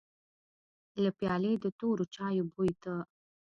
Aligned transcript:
له 1.03 1.09
پيالې 1.17 1.53
د 1.63 1.65
تورو 1.79 2.03
چايو 2.15 2.45
بوی 2.53 2.71
ته. 2.83 2.95